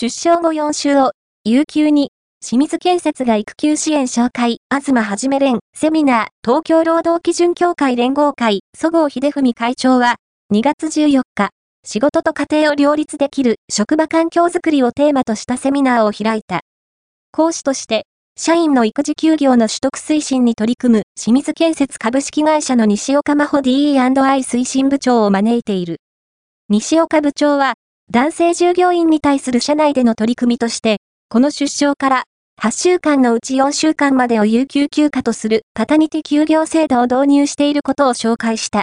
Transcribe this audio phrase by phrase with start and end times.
[0.00, 1.12] 出生後4週を、
[1.44, 2.10] 有給に、
[2.42, 10.16] 清水建設が育休支援紹介、東はじめ連、セミナー、東京労働基準協会連合会、そごう秀文会長は、
[10.54, 11.50] 2月14日、
[11.84, 16.60] 仕事と家庭を両立できる職場環境づくりをテーマとしたセミナーを開いた。
[17.30, 18.06] 講師として、
[18.38, 25.98] 社員の育児休業の取得推進に取り組む清水建設株式会社の西岡真帆 DE&I 推進部長を招いている。
[26.70, 27.74] 西岡部長は、
[28.12, 30.96] 男性従業員に対する社内での取り組みとして、
[31.28, 32.24] この出生から
[32.60, 38.78] 8週間のうち4週間までを有給休暇とするパタニティ休業制度を導入していることを紹介した。